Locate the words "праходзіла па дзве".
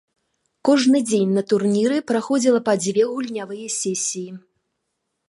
2.11-3.03